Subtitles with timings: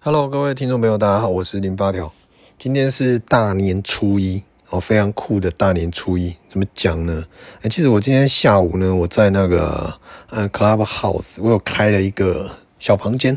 [0.00, 2.12] Hello，各位听众朋友，大家好，我是林八条。
[2.56, 4.40] 今天是大年初一
[4.70, 6.36] 哦，非常酷的大年初一。
[6.46, 7.24] 怎么讲呢？
[7.62, 9.92] 哎，其实我今天下午呢，我在那个
[10.30, 12.48] 呃 Clubhouse，我有开了一个
[12.78, 13.36] 小房间，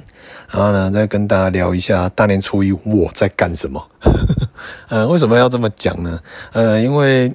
[0.52, 3.84] 然后呢，再跟大家聊一下大年初一我在干什么。
[4.90, 6.20] 嗯， 为什么要这么讲呢？
[6.54, 7.34] 呃，因为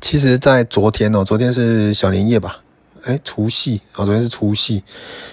[0.00, 2.60] 其实，在昨天哦，昨天是小年夜吧？
[3.02, 4.84] 哎，除夕哦，昨天是除夕，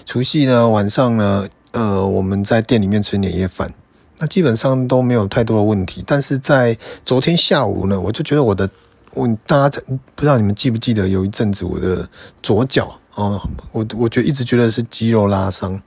[0.04, 1.48] 除夕呢晚上呢。
[1.74, 3.74] 呃，我们在店里面吃年夜饭，
[4.20, 6.04] 那基本上都没有太多的问题。
[6.06, 8.70] 但是在昨天下午呢，我就觉得我的，
[9.16, 9.82] 我大家
[10.14, 12.08] 不知道你们记不记得，有一阵子我的
[12.44, 13.42] 左脚哦，
[13.72, 15.82] 我我觉得一直觉得是肌肉拉伤，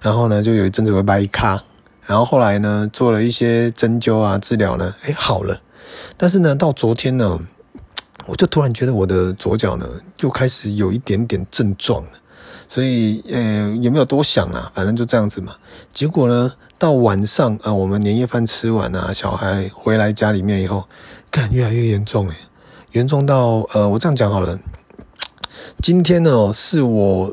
[0.00, 1.60] 然后呢，就有一阵子会掰咖，
[2.06, 5.60] 然后后来呢，做了一些针灸啊治疗呢，哎好了，
[6.16, 7.36] 但是呢，到昨天呢，
[8.26, 9.88] 我就突然觉得我的左脚呢，
[10.20, 12.10] 又开始有一点点症状了。
[12.72, 15.54] 所以，呃，也没有多想啊，反正就这样子嘛。
[15.92, 20.88] 结果呢，到晚上啊，我们年夜饭吃完啊，小孩回来家里面以后，
[21.30, 22.34] 看越来越严重诶，
[22.92, 24.58] 严重到呃，我这样讲好了，
[25.82, 27.30] 今天呢，是我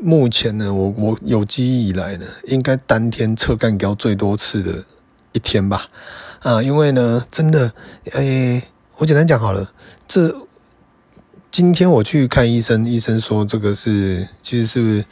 [0.00, 4.82] 目前呢，我我有记忆以来呢，应该当天测干胶最多次的
[5.32, 5.86] 一天吧。
[6.38, 7.70] 啊，因为呢，真的，
[8.12, 8.62] 诶，
[8.96, 9.70] 我简单讲好了，
[10.06, 10.34] 这。
[11.58, 15.04] 今天我去看医生，医生说这个是其实是，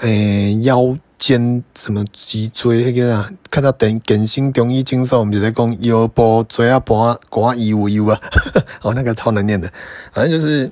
[0.00, 8.20] 诶、欸、腰间什么脊椎那个啊，看到等更新中医经说，我们就在讲腰部椎啊脖骨啊有有啊，
[8.84, 9.72] 哦那个超难念的，
[10.12, 10.70] 反正就是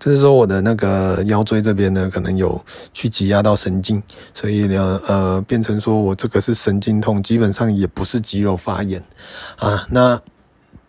[0.00, 2.60] 就是说我的那个腰椎这边呢，可能有
[2.92, 4.02] 去挤压到神经，
[4.34, 9.00] 所以呢呃变成说我这个是神经痛，基本上也不是肌肉发炎
[9.58, 10.20] 啊那。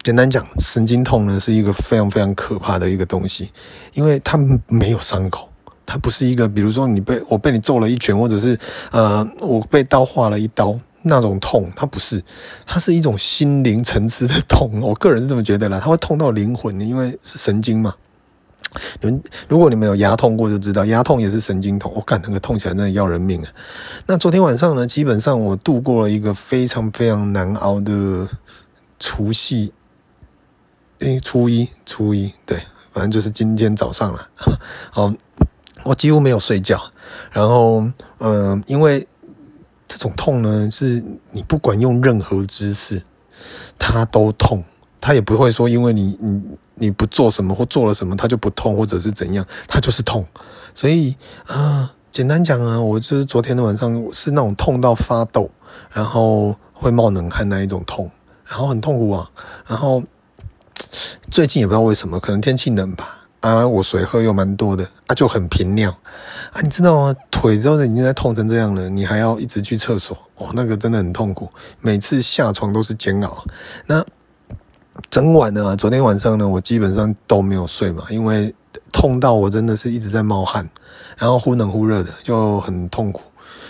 [0.05, 3.49] 简单讲，神经痛呢是一个非常非常可怕的一个东西，
[3.95, 5.49] 因为它没有伤口，
[5.83, 8.55] 它不是一个，比如说你被我被你揍了一拳，或者是
[8.91, 12.23] 呃我被刀划了一刀那种痛，它不是，
[12.67, 14.79] 它是一种心灵层次的痛。
[14.79, 17.95] 我个人是这么觉得啦，它会痛到灵魂，因为是神经嘛。
[19.01, 23.49] 你们如果你们有牙痛过就知道，牙痛也是神经痛，我感那个痛起来真的要人命啊。
[24.05, 28.29] 那昨天晚上呢，基本上我度过了一个非常非常难熬的
[28.99, 29.73] 除夕。
[30.99, 32.57] 诶，初一，初一，对，
[32.93, 34.27] 反正就是今天早上了。
[34.89, 35.13] 好，
[35.83, 36.81] 我几乎没有睡觉，
[37.31, 37.85] 然后，
[38.19, 39.05] 嗯、因为
[39.87, 43.03] 这种痛呢，是你不管用任何姿势，
[43.77, 44.63] 它都痛，
[45.01, 46.41] 它也不会说因为你你
[46.75, 50.25] 你不做什么或做了什么，它就不痛，或者是怎样，它就是痛。
[50.73, 51.17] 所以，
[51.47, 55.51] 啊、简单讲啊，我就是昨天的晚上是那种痛到发抖，
[55.91, 58.09] 然后会冒冷汗那一种痛，
[58.45, 59.29] 然后很痛苦啊，
[59.67, 60.01] 然后。
[61.35, 63.27] 最近也不知道为什么，可能天气冷吧。
[63.41, 65.91] 啊，我水喝又蛮多的，啊，就很频尿。
[66.53, 67.13] 啊，你知道吗？
[67.29, 71.51] 腿都已经在痛成这样了，你还要一直去厕所，哦，那个真的很痛苦。
[71.81, 73.43] 每次下床都是煎熬。
[73.85, 74.01] 那
[75.09, 78.55] 整晚呢，昨天晚上呢，我基本上都没有睡嘛，因为
[78.93, 80.65] 痛到我真的是一直在冒汗，
[81.17, 83.21] 然后忽冷忽热的，就很痛苦。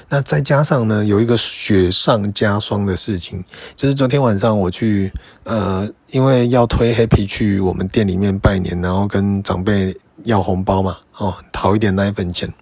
[0.07, 3.43] 那再加上呢，有一个雪上加霜的事情，
[3.75, 5.11] 就是昨天晚上我去，
[5.43, 12.53] 呃，因为要推黑皮去我们店里面拜年，然后跟长辈要红包嘛，哦，讨一点奶粉钱，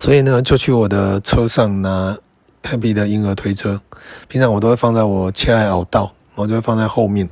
[0.00, 2.16] 所以呢，就去我的车上拿
[2.62, 3.78] 黑皮的婴儿推车，
[4.26, 7.28] 平常我都会放在我车的后道，我就会放在后面，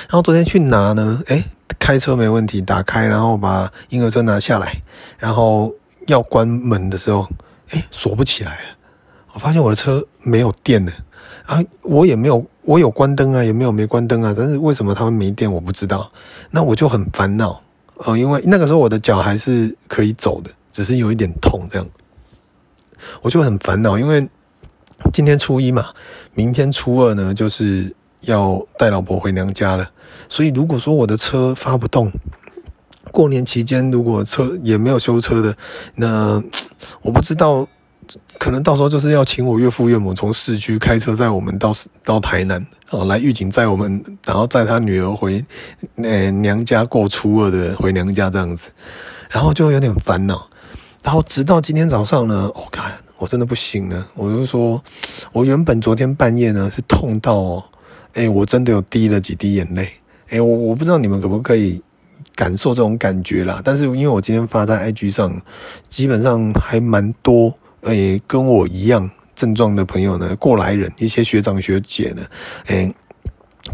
[0.00, 1.42] 然后昨天去拿呢，诶，
[1.78, 4.82] 开车没问题，打开，然后把婴儿车拿下来，
[5.18, 5.72] 然后
[6.06, 7.26] 要关门的时候。
[7.70, 8.58] 哎，锁不起来！
[9.32, 10.92] 我发现我的车没有电了
[11.44, 11.62] 啊！
[11.82, 14.34] 我也没有，我有关灯啊，也没有没关灯啊。
[14.36, 16.10] 但是为什么他们没电，我不知道。
[16.50, 17.62] 那我就很烦恼
[17.96, 21.86] 哦，因为那个时候我的脚还是可以走的，只是有一点痛这样。
[23.20, 24.26] 我就很烦恼，因为
[25.12, 25.90] 今天初一嘛，
[26.34, 29.90] 明天初二呢，就是要带老婆回娘家了。
[30.28, 32.10] 所以如果说我的车发不动，
[33.12, 35.56] 过年期间如果车也没有修车的，
[35.94, 36.42] 那。
[37.02, 37.66] 我不知道，
[38.38, 41.72] 可能到时候就是要请我岳父岳母从市区开车载我们到
[42.04, 45.44] 到台南哦，来预警载我们，然后载他女儿回
[45.96, 48.70] 呃娘家过初二的回娘家这样子，
[49.30, 50.48] 然后就有点烦恼，
[51.02, 54.82] 然后直到今天早上呢，我、哦、看我真的不行了，我就说，
[55.32, 57.62] 我原本昨天半夜呢是痛到哦，
[58.14, 59.88] 哎，我真的有滴了几滴眼泪，
[60.28, 61.80] 哎，我我不知道你们可不可以。
[62.36, 65.40] 感受这种感觉啦，但是因为我今天发在 IG 上，
[65.88, 72.22] 基本上还蛮多诶、跟我一样症状的朋友呢，过来人一些学长学姐呢，
[72.66, 72.94] 诶、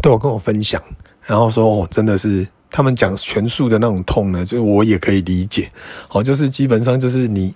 [0.01, 0.81] 都有跟我分享，
[1.23, 5.69] 然后说哦，真的是他们讲全数的那种痛呢，就我也可以理解，
[6.09, 7.53] 哦，就是基本上就是你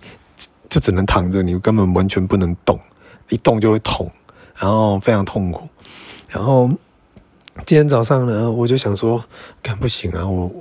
[0.70, 2.78] 就只能躺着，你根本完全不能动，
[3.30, 4.10] 一动就会痛，
[4.56, 5.70] 然后非常痛苦。
[6.28, 6.68] 然后
[7.66, 9.24] 今天早上呢，我就想说，
[9.62, 10.52] 干不行啊，我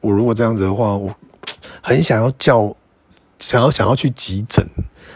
[0.00, 1.14] 我如果这样子的话，我
[1.80, 2.74] 很想要叫，
[3.38, 4.66] 想要想要去急诊，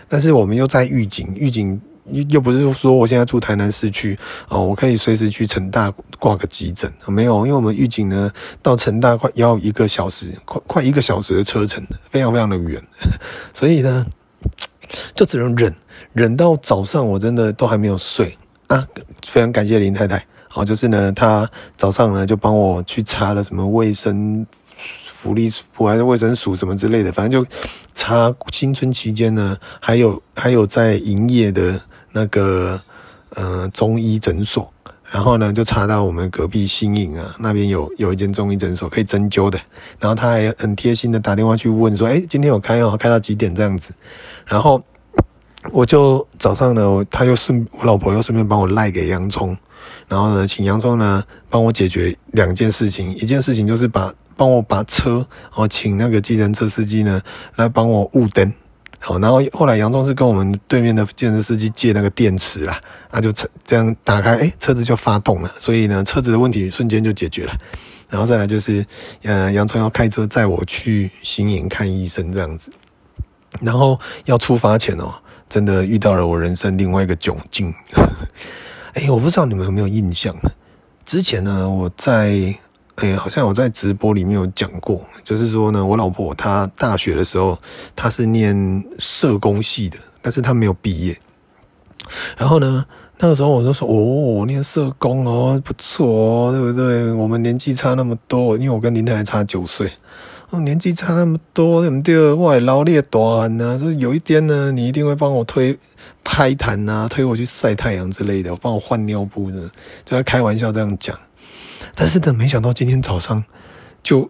[0.08, 1.80] 但是我们又在预警，预警。
[2.28, 4.18] 又不是说我现在住台南市区
[4.48, 8.28] 哦，我可以随时去成大挂个急诊，没有，因为我们预警呢
[8.60, 11.80] 到成大快要一个小时，快快一个小时的车程，
[12.10, 12.82] 非常非常的远，
[13.54, 14.04] 所以呢
[15.14, 15.72] 就只能忍，
[16.12, 18.36] 忍到早上我真的都还没有睡
[18.66, 18.84] 啊，
[19.24, 24.44] 非常感谢林太太，哦，就是呢她早上呢就帮我去查了什么卫生。
[25.08, 27.48] 福利署还是卫生署什么之类的，反正就
[27.94, 31.80] 查新春期间呢，还有还有在营业的
[32.10, 32.80] 那个
[33.30, 34.72] 呃中医诊所，
[35.08, 39.60] 然后呢就查到我们隔壁新营啊那边有有一间中医诊所可以针灸的，
[40.00, 43.54] 然后他还很贴心的打电话去问说，哎，今天有开哦，开到几点？
[43.54, 43.94] 这样子，
[44.44, 44.82] 然后
[45.70, 49.56] 我就早上呢，他又顺我老婆又顺便帮我赖给洋葱，
[50.08, 54.12] 然后呢请洋葱呢帮我解决两件事情，一件事情就是把。
[54.34, 55.24] 帮我把车，
[55.54, 57.20] 哦，请那个计程车司机呢
[57.56, 58.50] 来帮我雾灯，
[58.98, 62.80] 好，然后后来杨忠是跟我们对面的计程车司机借那个电池啦，
[63.12, 63.30] 那就
[63.62, 67.52] 这样打开，哎，车子就发动了，所以呢，车子的问题瞬间就解决了。
[68.08, 68.84] 然后再来就是，
[69.22, 72.72] 呃，杨忠要开车载我去新营看医生这样子，
[73.60, 75.12] 然后要出发前哦，
[75.52, 77.70] 真的遇到了我人生另外一个窘境。
[78.96, 80.34] 哎，我不知道你们有没有印象，
[81.04, 82.54] 之前呢，我在。
[82.96, 87.58] 哎、好像我在直播里面有讲过，就是说呢，我老婆她大学的时候，
[87.96, 91.18] 她是念社工系的，但是她没有毕业。
[92.36, 92.84] 然后呢，
[93.18, 97.10] 那个时候我就说，哦，我念社工哦，不错哦，对不对？
[97.12, 99.90] 我们年纪差那么多，因为我跟林太太差九岁，
[100.52, 102.30] 哦，年纪差那么多，对不对？
[102.30, 105.78] 我还劳力大汉呐，所以有一天呢，你一定会帮我推
[106.22, 109.62] 拍痰呐，推我去晒太阳之类的，帮我换尿布的，
[110.04, 111.18] 就在开玩笑这样讲。
[111.94, 113.42] 但是呢，没想到今天早上
[114.02, 114.28] 就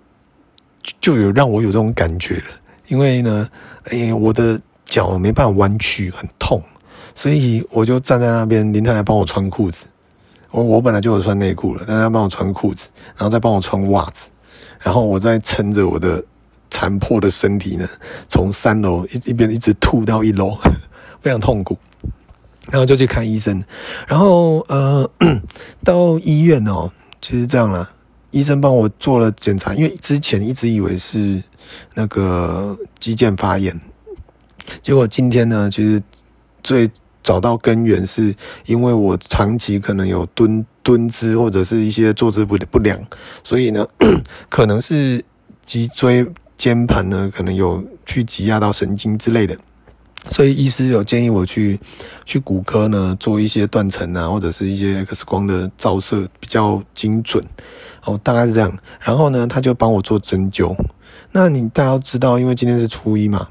[1.01, 2.45] 就有让我有这种感觉了，
[2.87, 3.49] 因为呢，
[3.91, 6.63] 哎，我的脚没办法弯曲，很痛，
[7.17, 9.89] 所以我就站在那边，林太太帮我穿裤子。
[10.53, 14.29] 我我本来就有穿内裤了，但是她帮我穿裤子，然后再帮我穿袜子，
[14.83, 16.23] 然后我再撑着我的
[16.71, 17.89] 残破的身体呢，
[18.29, 20.57] 从三楼一一边一直吐到一楼，
[21.21, 21.79] 非常痛苦，
[22.71, 23.63] 然后就去看医生，
[24.09, 25.09] 然后呃，
[25.85, 26.91] 到医院哦。
[27.21, 27.89] 其实这样啦，
[28.33, 31.41] 医生帮我做了检查，因为之前一直以为是
[31.95, 33.81] 那个肌腱发炎，
[34.83, 36.03] 结果今天呢，其实
[36.65, 36.91] 最
[37.23, 38.35] 找到根源是
[38.67, 42.99] 因为我长期可能有蹲蹲姿或者是一些坐姿不不良，
[43.43, 43.87] 所以呢，
[44.49, 45.25] 可能是
[45.65, 46.27] 脊椎
[46.57, 49.57] 间盘呢可能有去挤压到神经之类的。
[50.29, 51.81] 所以医师有建议我去
[52.25, 57.45] 去骨科呢做一些断层啊，或者是一些 X 光的照射比较精准，
[58.05, 58.79] 哦，大概是这样。
[59.01, 60.77] 然后呢，他就帮我做针灸。
[61.33, 63.49] 那你大家知道，因为今天是初一嘛，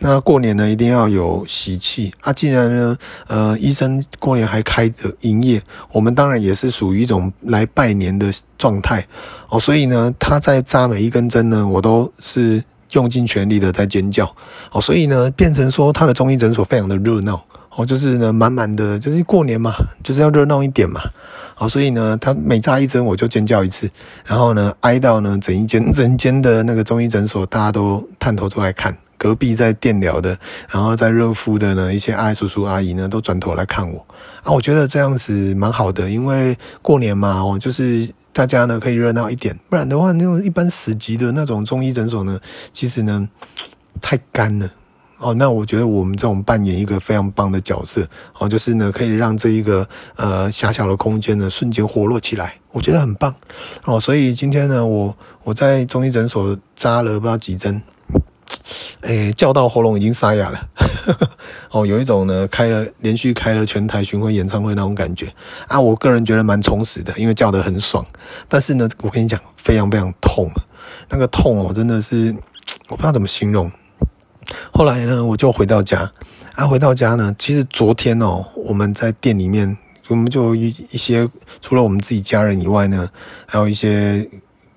[0.00, 2.32] 那过年呢一定要有喜气啊。
[2.32, 2.96] 既然呢，
[3.28, 5.62] 呃，医生过年还开着营业，
[5.92, 9.06] 我们当然也是属于一种来拜年的状态
[9.48, 9.60] 哦。
[9.60, 12.62] 所以呢，他在扎每一根针呢，我都是。
[12.92, 14.28] 用尽全力的在尖叫
[14.72, 17.40] 哦，所以呢，变成说他的中医诊所非常的热闹
[17.76, 21.00] 哦，就是呢满满的，就是过年嘛，就是要热闹一点嘛，
[21.54, 23.88] 好，所以呢，他每扎一针我就尖叫一次，
[24.24, 28.92] 然后呢，挨到呢整一间整间的那个中医诊所，大家都探头出来看。
[29.20, 30.38] 隔壁在电疗的，
[30.70, 34.06] 然后在热敷的呢，一些阿姨叔叔阿姨呢，都转头来看我
[34.42, 34.50] 啊。
[34.50, 42.40] 我觉得这样子蛮好的，因为过年嘛，哦，就是大家呢可以热闹一点，不然的话，那种一般死级的那种中医诊所呢，
[42.72, 43.28] 其实呢
[44.00, 44.72] 太干了
[45.18, 45.34] 哦。
[45.34, 48.08] 那我觉得我们这种扮演一个非常棒的角色
[48.38, 49.86] 哦，就是呢可以让这一个
[50.16, 53.34] 呃狭小的空间呢瞬间活络起来，我觉得很棒
[53.84, 54.00] 哦。
[54.00, 57.82] 所以今天呢，我我在中医诊所扎了不知道几针。
[59.02, 60.60] 哎、欸，叫到喉咙已经沙哑了，
[61.70, 65.32] 哦，有一种呢开了连续开了全台巡回演唱会那种感觉
[65.68, 65.80] 啊！
[65.80, 68.04] 我个人觉得蛮充实的，因为叫得很爽。
[68.48, 70.50] 但是呢，我跟你讲，非常非常痛，
[71.08, 72.34] 那个痛哦，真的是
[72.88, 73.70] 我不知道怎么形容。
[74.72, 76.10] 后来呢，我就回到家，
[76.54, 79.76] 啊，回到家呢，其实昨天哦，我们在店里面，
[80.08, 81.28] 我们就一一些
[81.60, 83.08] 除了我们自己家人以外呢，
[83.46, 84.28] 还有一些。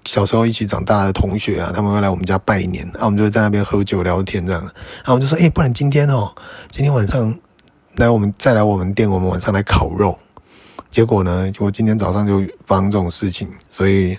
[0.06, 6.32] 小时候一起长大的同学啊，他们会来我们家拜年，啊，我们就会在那边喝酒聊天这样，然后我就说，哎，不然今天哦，
[6.70, 7.34] 今天晚上
[7.96, 10.18] 来我们再来我们店，我们晚上来烤肉。
[10.92, 14.16] 结果呢，我今天早上就发生这种事情，所以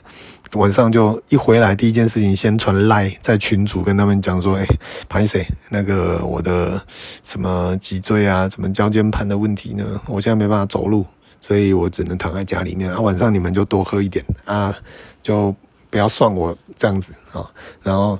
[0.54, 6.82] 晚上就一回来，第一件事情先传赖在群主跟他们讲说，哎、欸，不好意思，那个我的
[7.22, 9.84] 什么脊椎啊，什么椎间盘的问题呢？
[10.08, 11.06] 我现在没办法走路，
[11.40, 12.98] 所以我只能躺在家里面啊。
[13.00, 14.74] 晚上你们就多喝一点啊，
[15.22, 15.54] 就
[15.94, 17.46] 不要算我这样子啊。
[17.84, 18.18] 然后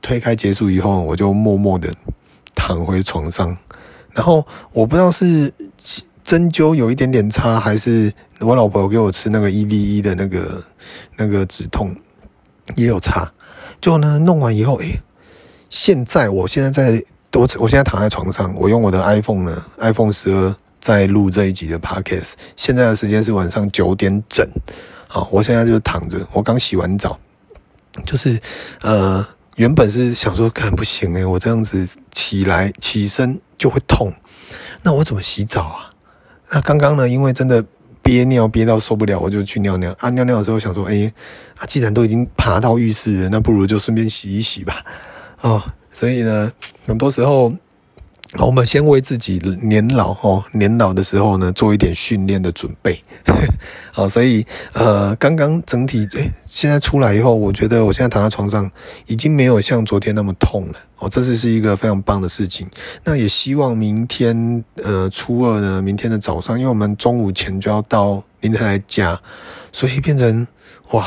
[0.00, 1.92] 推开结束以后，我就默默的
[2.54, 3.56] 躺回床上，
[4.12, 5.52] 然后我不知道是。
[6.22, 10.64] 针灸有一点点差，还是我老婆给我吃那个 EVE 的那个
[11.16, 11.94] 那个止痛
[12.74, 13.32] 也有差。
[13.80, 14.86] 就呢，弄完以后，哎、
[15.70, 22.32] 现在我现在在我我现在躺在床上，我用我的 iPhone 呢，iPhone 十二在录这一集的 Podcast。
[22.56, 24.44] 现在的时间是晚上九点整，
[25.16, 27.18] 好，我现在就躺着，我刚洗完澡，
[28.04, 28.38] 就是
[28.82, 34.12] 呃，原本是想说，看不行哎、我这样子起来起身就会痛，
[34.82, 35.90] 那我怎么洗澡啊？
[36.50, 37.64] 那刚刚呢，因为真的
[38.02, 40.10] 憋尿憋到受不了，我就去尿尿啊。
[40.10, 41.10] 尿尿的时候想说，哎、
[41.56, 44.84] 啊，既然都已经爬到浴室了，那不如就顺便洗一洗吧。
[45.40, 46.52] 哦，所以呢，
[46.86, 47.50] 很多时候。
[48.34, 53.00] 我们先为自己年老哦，年老的时候呢，做一点训练的准备。
[53.92, 56.06] 好，所以呃，刚刚整体，
[56.44, 58.70] 现在出来以后，我觉得我现在躺在床上，
[59.06, 60.74] 已经没有像昨天那么痛了。
[60.98, 62.68] 哦，这次是一个非常棒的事情。
[63.04, 69.18] 那也希望明天呃初二呢，明天的早上，因为我们中午前就要到林太太家，
[69.72, 70.46] 所以变成
[70.90, 71.06] 哇，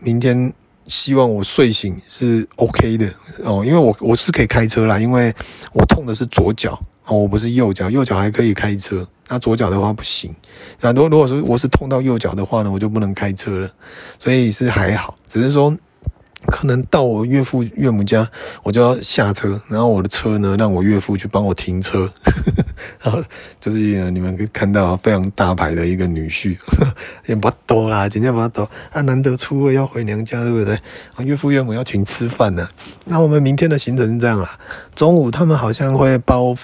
[0.00, 0.52] 明天。
[0.88, 3.06] 希望我睡醒是 OK 的
[3.44, 5.32] 哦，因为我我是可以开车啦，因为
[5.72, 6.72] 我痛的是左脚
[7.06, 10.34] 哦，我不是右脚，右脚还可以开车，那左脚的话不行。
[10.80, 13.70] 那如果如果说我是痛到右脚的话呢，我就不能开车了，
[14.18, 15.76] 所以是还好，只是说。
[16.46, 18.26] 可能到我岳父岳母家，
[18.62, 22.08] 我就要下车，然后我的车呢，让我岳父去帮我停车，
[23.02, 23.22] 然后
[23.60, 23.78] 就是
[24.10, 26.56] 你们可以看到非常大牌的一个女婿，
[27.26, 30.78] 也不多啦，今天不多啊，难得初二要回娘家，对不对？
[31.24, 32.68] 岳父岳母要请吃饭呢，
[33.04, 34.58] 那我们明天的行程是这样啊，
[34.94, 36.54] 中午他们好像会包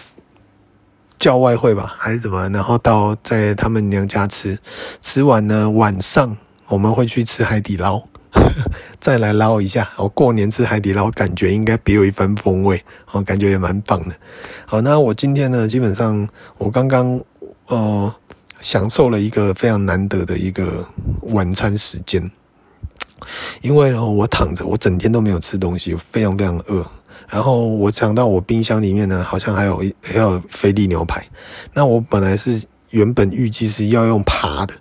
[1.19, 2.49] 叫外汇吧，还是怎么？
[2.51, 4.59] 然后到在他们娘家吃，
[5.03, 6.37] 吃完呢，晚上
[6.69, 8.03] 我们会去吃海底捞。
[8.99, 14.15] 再来捞一下，我过年吃海底捞，感觉应该别有一番风味，哦感觉也蛮棒的。
[14.67, 17.21] 好，那我今天呢，基本上我刚刚
[17.69, 18.15] 呃
[18.61, 20.87] 享受了一个非常难得的一个
[21.23, 22.31] 晚餐时间，
[23.61, 26.85] 因为呢我躺着，我整天都没有吃东西，非常非常饿。
[27.29, 31.27] 然后我想到我冰箱里面呢，好像还有一还有菲力牛排。
[31.73, 34.75] 那我本来是原本预计是要用爬的，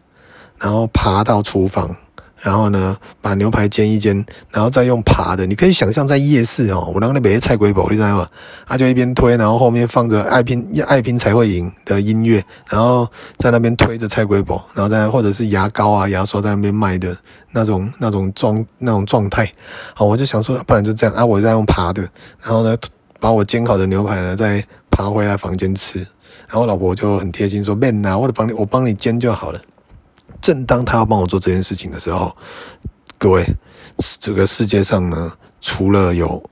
[0.59, 1.95] 然后爬到厨房。
[2.43, 5.45] 然后呢，把牛排煎一煎，然后再用爬的。
[5.45, 8.27] 你可以想象在夜市哦，我让那边菜龟宝，你知道吗？
[8.67, 13.07] 他就一边推，然后后面放着爱拼爱拼才会赢的音乐，然后
[13.37, 17.15] 在那边推着菜龟宝，然后再或者是牙膏啊、牙刷在那边卖的
[17.51, 19.49] 那种那种状那种状态。
[19.93, 22.01] 好，我就想说，不然就这样啊，我再用爬的，
[22.41, 22.77] 然后呢，
[23.21, 26.05] 把我煎好的牛排呢再爬回来房间吃。
[26.49, 29.59] 然后老婆就很贴心说：“别拿，我帮你，我帮你煎就好了。”
[30.41, 32.35] 正当他要帮我做这件事情的时候，
[33.17, 33.45] 各位，
[34.19, 36.43] 这个世界上呢，除了有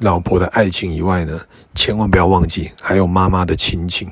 [0.00, 1.40] 老婆的爱情以外呢，
[1.74, 4.10] 千万不要忘记还有妈妈的亲情。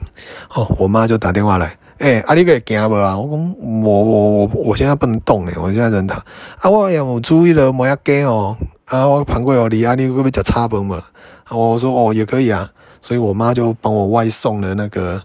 [0.54, 1.66] 哦，我妈就打电话来，
[1.98, 3.18] 哎、欸，阿你个惊不啊？
[3.18, 6.18] 我讲我我我我现在不能动诶，我现在人躺。
[6.60, 8.56] 啊，我也有注意了，莫要惊哦。
[8.86, 11.02] 啊，我旁过有你，啊，你会不会吃叉饭嘛？
[11.50, 12.70] 我说哦，也可以啊。
[13.02, 15.22] 所以我妈就帮我外送了那个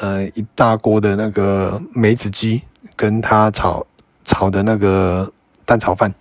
[0.00, 2.62] 呃一大锅的那个梅子鸡。
[2.94, 3.86] 跟他炒
[4.24, 5.32] 炒的那个
[5.64, 6.14] 蛋炒饭，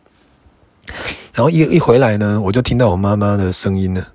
[1.33, 4.07] 然后一一回来呢，我就听到我妈妈的声音了。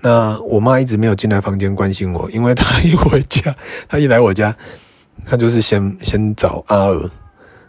[0.00, 3.54] 那我妈一直没有进来房间关心我，因为她一回家，
[3.88, 4.56] 她一来我家，
[5.24, 7.10] 她就是先先找阿尔，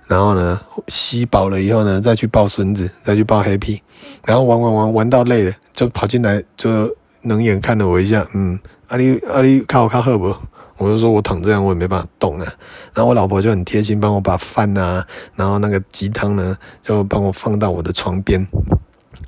[0.07, 3.81] 然后呢吸饱了以后呢，再去抱孙子，再去抱黑皮，
[4.25, 10.35] 然后玩玩玩玩到累了，就跑进来，就冷眼看了我一下，嗯，阿里阿里看我看好不？
[10.83, 12.53] 我就说，我躺这样，我也没办法动啊。
[12.93, 18.45] 然后我老婆就很贴心，帮我把饭啊，然后那个鸡汤呢，就帮我放到我的床边。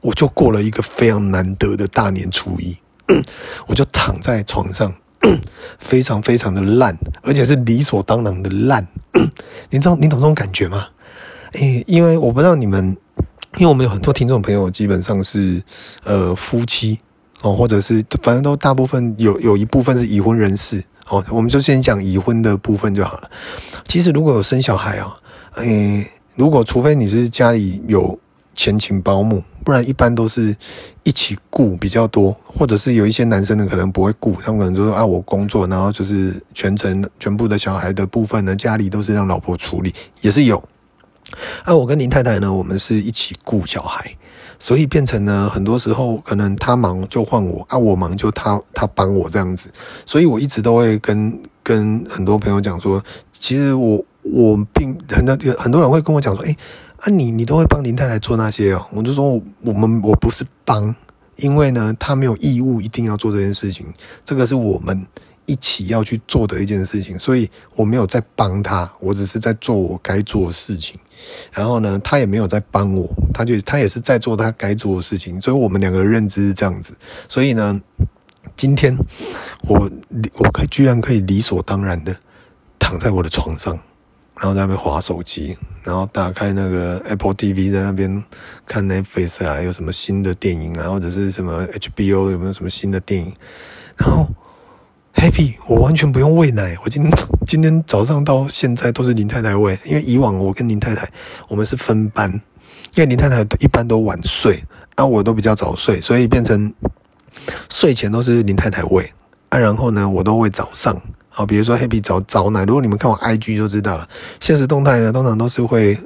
[0.02, 2.78] 我就过了一个非常难得的大年初一，
[3.66, 4.94] 我就躺在床上，
[5.80, 8.86] 非常非常的烂，而且是理所当然的烂。
[9.72, 10.88] 你知道，你懂这种感觉吗？
[11.54, 12.96] 诶，因为我不知道你们，
[13.58, 15.64] 因为我们有很多听众朋友，基本上是
[16.04, 17.00] 呃夫妻
[17.42, 20.84] 哦，或者是反正都大部分有有一部分是已婚人士。
[21.10, 23.30] 哦，我们就先讲已婚的部分就好了。
[23.88, 25.16] 其实如果有生小孩啊，
[25.56, 28.18] 诶，如果除非你是家里有
[28.54, 30.56] 前情保姆，不然一般都是
[31.04, 40.58] 一起顾比较多，或者是有一些男生呢可能不会顾，他们可能就说啊，我工作，然后就是全程全部的小孩的部分呢，家里都是让老婆处理，也是有。
[41.64, 44.16] 啊，我跟林太太呢，我们是一起顾小孩，
[44.60, 49.72] 所以变成呢，很多时候可能他忙就换我，啊，我忙就他他帮我这样子，
[50.06, 56.56] 所以我一直都会跟跟很多朋友讲说，其实我我并很多很多人会跟我讲说，哎，
[57.02, 60.96] 啊你你都会帮林太太做那些哦，我就说我们我不是帮，
[61.38, 63.86] 因为呢，他没有义务一定要做这件事情，
[64.24, 65.06] 这个是我们。
[65.46, 70.96] 一起要去做的一件事情，所以我没有在帮他，我只是在做我该做的事情。
[71.54, 75.40] 然后呢，他也没有在帮我，他就他也是在做他该做的事情。
[75.40, 76.96] 所以我们两个认知是这样子。
[77.30, 77.80] 所以呢，
[78.56, 78.96] 今天
[79.68, 79.90] 我
[80.34, 82.16] 我可以居然可以理所当然的
[82.80, 83.74] 躺在我的床上，
[84.36, 88.24] 然后在那边划手机，然后打开那个 Apple TV 在那边
[88.66, 93.34] 看 Netflix 啊，有什么新的电影啊，或者是什么 HBO 有没有什么新的电影，
[93.98, 94.28] 然后。
[95.16, 96.78] Happy，我完全不用喂奶。
[96.84, 97.12] 我今天
[97.48, 101.10] 今天早上到现在都是林太太喂，因为以往我跟林太太
[101.48, 102.30] 我们是分班，
[102.96, 104.62] 因为林太太一般都晚睡，
[104.96, 106.72] 啊，我都比较早睡，所以变成
[107.70, 109.10] 睡前都是林太太喂，
[109.50, 114.08] 啊，然后呢，我都会早上，好，比如说 Happy 早早奶，如果你们看我 IG 就知道了，
[114.42, 115.98] 现实动态呢，通常都是会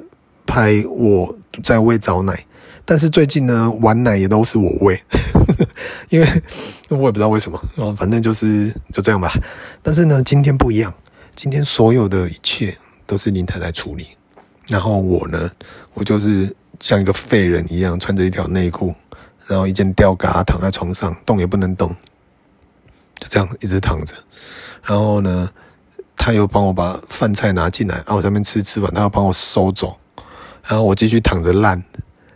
[0.46, 2.46] 拍我在喂早奶。
[2.84, 5.00] 但是最近呢，晚奶也都是我喂，
[6.10, 6.26] 因为
[6.90, 7.60] 我也不知道为什么，
[7.96, 9.32] 反正就是就这样吧。
[9.82, 10.92] 但是呢，今天不一样，
[11.36, 14.08] 今天所有的一切都是林太太处理，
[14.66, 15.50] 然后我呢，
[15.94, 18.92] 我就是像一个废人一样，穿着一条内裤，
[19.46, 21.88] 然后一件吊嘎躺在床上，动也不能动，
[23.20, 24.14] 就这样一直躺着。
[24.82, 25.48] 然后呢，
[26.16, 29.96] 他又帮我把饭菜拿进来，然后我在那边吃吃完，他要帮我收走，
[30.64, 31.80] 然后我继续躺着烂。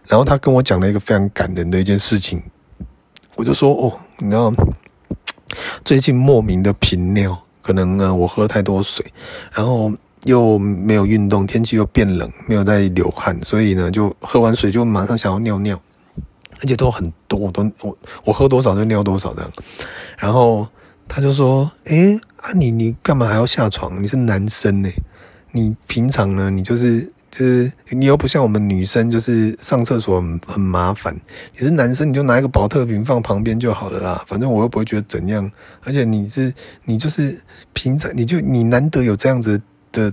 [0.06, 2.42] 然后他跟我讲了一个非常感人的一件事情，
[3.36, 4.52] 我就说哦，你知道，
[5.82, 9.04] 最近莫名的频尿，可能呢我喝了太多水，
[9.52, 9.90] 然后
[10.24, 15.80] 又没有运动，天气又变冷，没有在流汗，所以呢就喝完水就马上想要尿尿，
[16.60, 19.50] 而且都很多，我都我我喝多少就尿多少这样。
[20.18, 20.68] 然后
[21.08, 24.02] 他就说，诶啊你你干嘛还要下床？
[24.02, 24.90] 你是男生呢，
[25.52, 27.10] 你平常呢你就是。
[27.36, 31.12] 就是你又不像我们女生，就是上厕所很麻烦。
[31.52, 34.24] 你是男生，你就拿一个宝特瓶放旁边就好了啦。
[34.28, 35.50] 反正我又不会觉得怎样。
[35.82, 37.36] 而且你是你就是
[37.72, 40.12] 平常你就你难得有这样子的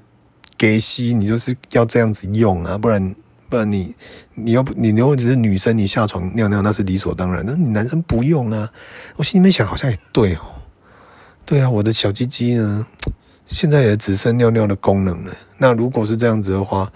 [0.57, 3.15] 给息，你就是要这样子用啊，不然
[3.49, 3.93] 不然你
[4.33, 7.45] 你要不你如果只是女生，你下床尿尿那是理所当然。
[7.45, 8.67] 但是你男生不用啊。
[9.17, 10.39] 我心里面想，好像也对哦。
[11.45, 12.87] 对啊，我的小鸡鸡呢？
[13.45, 15.33] 现在也只剩尿尿的功能了。
[15.57, 16.91] 那如果是这样子的话，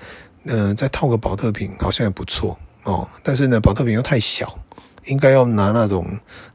[0.46, 3.08] 嗯、再套个宝特瓶好像也不错哦。
[3.24, 4.58] 但是呢，宝特瓶又太小，
[5.06, 6.08] 应该要拿那种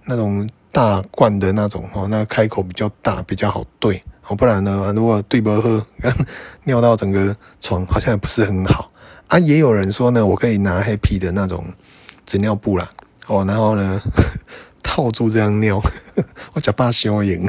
[0.04, 4.36] 那种大罐的那种哦，那开口比较大，比较好对哦。
[4.36, 5.84] 不然呢，如果对不喝，
[6.64, 8.90] 尿到整个床好像也不是很好
[9.26, 9.38] 啊。
[9.38, 11.64] 也有人说呢，我可以拿 Happy 的那种
[12.24, 12.88] 纸尿布啦
[13.26, 14.00] 哦，然后呢
[14.82, 15.80] 套住这样尿，
[16.54, 17.44] 我假怕消炎。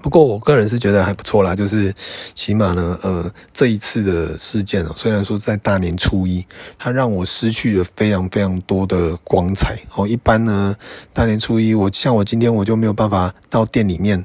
[0.00, 1.92] 不过我个人是觉得还不错啦，就是
[2.34, 6.44] 起码呢，呃，这一次的事件哦，虽然说在大年初一，
[6.78, 10.06] 它让我失去了非常非常多的光彩哦。
[10.06, 10.74] 一般呢，
[11.12, 14.24] 大年初一我像我今天我就没有办法到店里面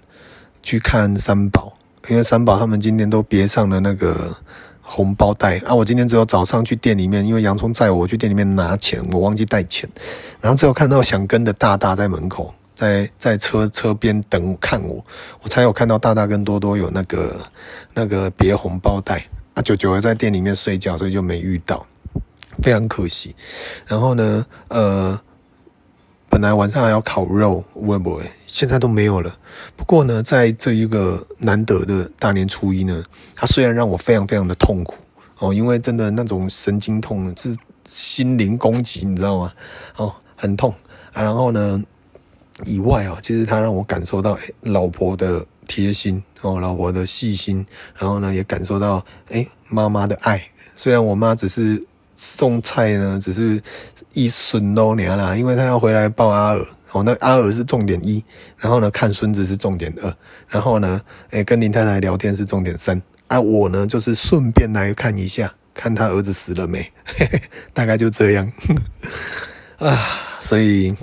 [0.62, 1.74] 去看三宝，
[2.08, 4.36] 因为三宝他们今天都别上了那个
[4.82, 5.74] 红包袋啊。
[5.74, 9.90] 我今天只有早上去店里面，因为洋葱在我，我去店里面拿钱，我忘记带钱，
[10.40, 12.54] 然后只有看到想跟的大大在门口。
[12.76, 15.06] 在在车车边等看我，
[15.42, 17.36] 我才有看到大大跟多多有那个
[17.94, 21.86] 那个别红包袋啊，九九在店里面睡觉，所以就没遇到，
[22.62, 23.36] 非常可惜。
[23.86, 25.20] 然后呢，呃，
[26.30, 29.36] 本来晚上还要烤肉，会不会现在都没有了？
[29.76, 33.04] 不过呢，在这一个难得的大年初一呢，
[33.36, 34.96] 它虽然让我非常非常的痛苦
[35.40, 37.56] 哦，因为真的那种神经痛是
[37.86, 39.54] 心灵攻击，你知道吗？
[39.98, 40.74] 哦，很痛。
[41.12, 41.80] 然后呢，
[42.66, 47.66] 以外啊，其实他让我感受到，欸，老婆的贴心哦，老婆的细心，
[47.98, 50.42] 然后呢，也感受到，哎，妈妈的爱。
[50.76, 51.84] 虽然我妈只是
[52.16, 53.62] 送菜呢，只是
[54.14, 58.24] 一孙都娘啦，因为她要回来抱阿尔哦，那阿尔是重点一，
[58.58, 60.14] 然后呢，看孙子是重点二，
[60.48, 66.88] 然后呢，哎，跟林太太聊天是重点三，啊，我呢就是顺便来看一下，看他儿子死了没，
[67.74, 68.52] 大概就这样，
[69.80, 69.98] 啊，
[70.42, 70.94] 所以。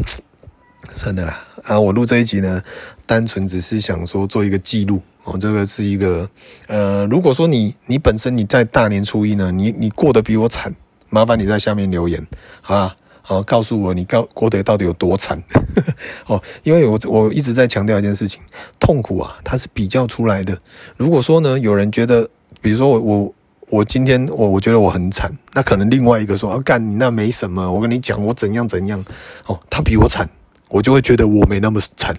[0.95, 1.79] 真的啦啊！
[1.79, 2.63] 我录这一集呢，
[3.07, 5.37] 单纯只是想说做一个记录哦。
[5.39, 6.29] 这个是一个
[6.67, 10.75] 呃，如果说你你本身你在大年初一呢，你你过得比我惨，
[11.09, 12.27] 麻烦你在下面留言，
[12.61, 12.97] 好吧？
[13.23, 15.41] 好，告诉我你过过得到底有多惨
[16.27, 16.43] 哦。
[16.65, 18.41] 因为我我一直在强调一件事情，
[18.81, 20.59] 痛苦啊，它是比较出来的。
[20.97, 22.29] 如果说呢，有人觉得，
[22.61, 23.35] 比如说我我
[23.69, 29.05] 我今天我我觉得我很惨，那可能另外一个说啊，干你那没什么，我跟你讲我怎样怎样
[29.47, 30.29] 哦，他比我惨，
[30.71, 32.17] 我就会觉得我没那么惨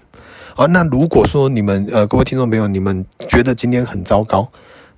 [0.54, 0.66] 啊。
[0.66, 4.48] 那如果说你们呃各位听众朋友，你们觉得今天很糟糕，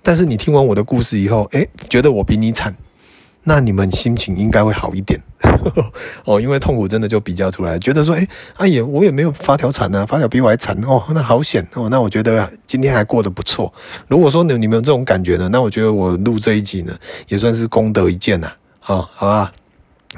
[0.02, 2.74] 但是你听完我的故事以后，诶，觉得我比你惨。
[3.46, 5.20] 那你们心情应该会好一点
[6.24, 13.70] 哦，因为痛苦真的就比较出来，觉得说，哎，阿爷，我也没有发条惨啊，发条比我还惨哦，那好险哦，那我觉得今天还过得不错。
[14.08, 16.94] 如果说你你们有这种感觉呢，那我觉得我录这一集呢，
[17.28, 19.52] 也算是功德一件呐，好，好吧？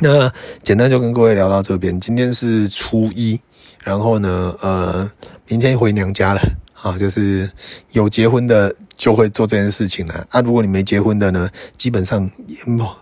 [0.01, 0.33] 那
[0.63, 3.41] 简单就跟各位聊到这边，今天是初一，
[3.83, 5.11] 然后呢，呃，
[5.49, 6.41] 明天回娘家了。
[6.83, 7.51] 啊，就是
[7.93, 10.41] 有结婚的就会做这件事情了啊。
[10.43, 12.31] 如果你没结婚的呢，基本上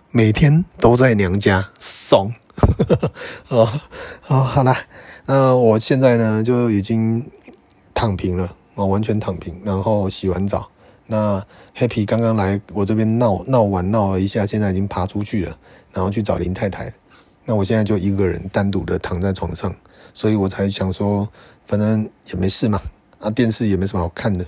[0.09, 2.33] 每天都在娘家送。
[3.49, 3.69] 哦
[4.27, 4.75] 哦，好啦，
[5.25, 7.29] 那我现在呢就已经
[7.93, 10.67] 躺平了，我完全躺平，然后洗完澡。
[11.05, 11.43] 那
[11.77, 15.55] Happy 刚刚来我这边闹闹完闹了一下，现在已经爬出去了，
[15.95, 16.93] 然后去找林太太。
[17.45, 19.75] 那我现在就一个人单独的躺在床上，
[20.13, 21.27] 所以我才想说，
[21.65, 22.79] 反正也没事嘛。
[23.19, 24.45] 啊，电视也没什么好看的，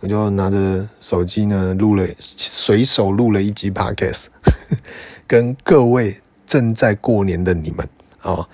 [0.00, 4.26] 我就拿着手机呢录了，随手录了一集 Podcast，
[5.26, 7.88] 跟各位正在过年的你们
[8.20, 8.48] 啊、哦，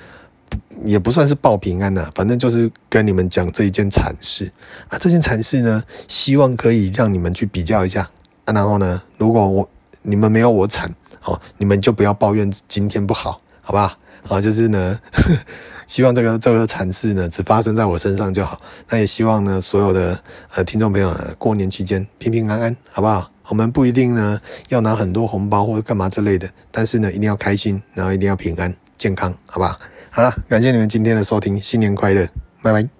[0.85, 4.51] 也不算是报平安呐，反正就是跟你们讲这一件惨事
[4.89, 4.97] 啊。
[4.99, 8.09] 这件惨事呢，希望可以让你们去比较一下
[8.45, 8.55] 啊。
[8.55, 9.69] 然后呢，如果我
[10.03, 10.95] 你们没有我惨，
[11.27, 13.97] 哦，你们就不要抱怨今天不好，好不好？
[14.29, 14.99] 啊，就是呢。
[15.87, 18.61] 希望这个这个惨事呢，只发生在我身上就好。
[18.91, 20.21] 那也希望呢，所有的
[20.57, 23.31] 呃听众朋友，过年期间平平安安，好不好？
[23.47, 29.79] 我们不一定呢要拿很多红包或者干嘛之类的，但是呢，一定要开心，然后一定要平安健康，好不好？
[30.11, 32.27] 好了，感谢你们今天的收听，新年快乐，
[32.62, 32.96] 拜拜。